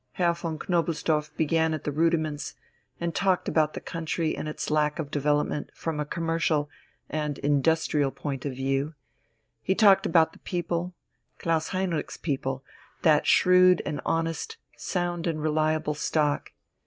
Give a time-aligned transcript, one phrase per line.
[0.13, 2.55] Herr von Knobelsdorff began at the rudiments,
[2.99, 6.71] and talked about the country and its lack of development from a commercial
[7.07, 8.95] and industrial point of view:
[9.61, 10.95] he talked about the people,
[11.37, 12.63] Klaus Heinrich's people,
[13.03, 16.51] that shrewd and honest, sound and reliable stock.